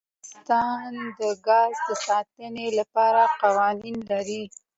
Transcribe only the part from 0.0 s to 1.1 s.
افغانستان